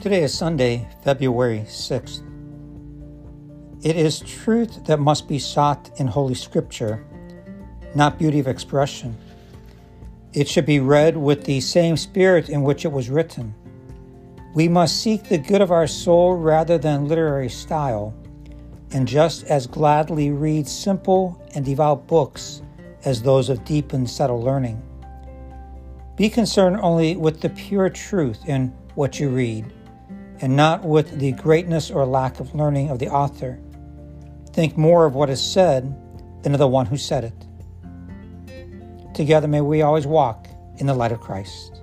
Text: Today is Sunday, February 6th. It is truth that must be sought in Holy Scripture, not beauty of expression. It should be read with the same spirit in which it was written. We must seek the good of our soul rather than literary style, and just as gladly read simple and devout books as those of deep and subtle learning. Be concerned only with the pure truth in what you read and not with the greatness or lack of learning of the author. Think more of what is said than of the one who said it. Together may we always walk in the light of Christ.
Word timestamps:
Today 0.00 0.22
is 0.22 0.32
Sunday, 0.32 0.88
February 1.04 1.66
6th. 1.68 2.22
It 3.84 3.96
is 3.96 4.20
truth 4.20 4.86
that 4.86 4.98
must 4.98 5.28
be 5.28 5.38
sought 5.38 5.90
in 6.00 6.06
Holy 6.06 6.32
Scripture, 6.32 7.04
not 7.94 8.18
beauty 8.18 8.40
of 8.40 8.46
expression. 8.46 9.14
It 10.32 10.48
should 10.48 10.64
be 10.64 10.80
read 10.80 11.18
with 11.18 11.44
the 11.44 11.60
same 11.60 11.98
spirit 11.98 12.48
in 12.48 12.62
which 12.62 12.86
it 12.86 12.92
was 12.92 13.10
written. 13.10 13.54
We 14.54 14.68
must 14.68 15.02
seek 15.02 15.24
the 15.24 15.36
good 15.36 15.60
of 15.60 15.70
our 15.70 15.86
soul 15.86 16.34
rather 16.34 16.78
than 16.78 17.06
literary 17.06 17.50
style, 17.50 18.14
and 18.92 19.06
just 19.06 19.44
as 19.44 19.66
gladly 19.66 20.30
read 20.30 20.66
simple 20.66 21.46
and 21.54 21.62
devout 21.62 22.06
books 22.06 22.62
as 23.04 23.20
those 23.20 23.50
of 23.50 23.66
deep 23.66 23.92
and 23.92 24.08
subtle 24.08 24.40
learning. 24.40 24.82
Be 26.16 26.30
concerned 26.30 26.78
only 26.80 27.16
with 27.16 27.42
the 27.42 27.50
pure 27.50 27.90
truth 27.90 28.48
in 28.48 28.68
what 28.94 29.20
you 29.20 29.28
read 29.28 29.70
and 30.40 30.56
not 30.56 30.84
with 30.84 31.18
the 31.18 31.32
greatness 31.32 31.90
or 31.90 32.06
lack 32.06 32.40
of 32.40 32.54
learning 32.54 32.90
of 32.90 32.98
the 32.98 33.08
author. 33.08 33.58
Think 34.52 34.76
more 34.76 35.04
of 35.04 35.14
what 35.14 35.30
is 35.30 35.40
said 35.40 35.94
than 36.42 36.52
of 36.52 36.58
the 36.58 36.68
one 36.68 36.86
who 36.86 36.96
said 36.96 37.24
it. 37.24 37.46
Together 39.14 39.46
may 39.46 39.60
we 39.60 39.82
always 39.82 40.06
walk 40.06 40.48
in 40.78 40.86
the 40.86 40.94
light 40.94 41.12
of 41.12 41.20
Christ. 41.20 41.80